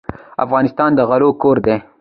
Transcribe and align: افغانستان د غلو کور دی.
افغانستان 0.45 0.89
د 0.95 0.99
غلو 1.09 1.29
کور 1.41 1.57
دی. 1.65 1.77